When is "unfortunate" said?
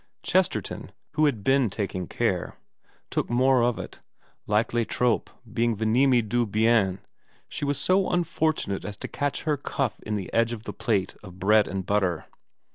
8.09-8.83